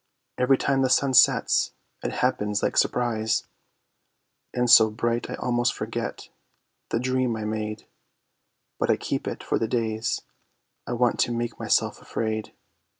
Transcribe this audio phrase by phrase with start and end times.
[0.39, 3.45] Every time the sun sets, it happens like surprise,
[4.51, 6.29] And so bright, I almost forget
[6.89, 7.85] the dream I made;
[8.79, 10.23] But I keep it, for the days
[10.87, 12.51] I want to make myself afraid.